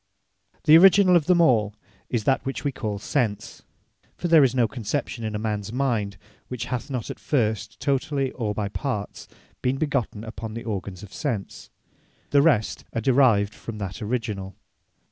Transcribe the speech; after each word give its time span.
The 0.63 0.75
Originall 0.79 1.15
of 1.15 1.27
them 1.27 1.39
all, 1.41 1.75
is 2.09 2.23
that 2.23 2.43
which 2.43 2.63
we 2.63 2.71
call 2.71 2.97
Sense; 2.97 3.61
(For 4.17 4.27
there 4.27 4.43
is 4.43 4.55
no 4.55 4.67
conception 4.67 5.23
in 5.23 5.35
a 5.35 5.37
mans 5.37 5.71
mind, 5.71 6.17
which 6.47 6.65
hath 6.73 6.89
not 6.89 7.11
at 7.11 7.19
first, 7.19 7.79
totally, 7.79 8.31
or 8.31 8.55
by 8.55 8.67
parts, 8.67 9.27
been 9.61 9.77
begotten 9.77 10.23
upon 10.23 10.55
the 10.55 10.63
organs 10.63 11.03
of 11.03 11.13
Sense.) 11.13 11.69
The 12.31 12.41
rest 12.41 12.83
are 12.93 12.99
derived 13.01 13.53
from 13.53 13.77
that 13.77 14.01
originall. 14.01 14.55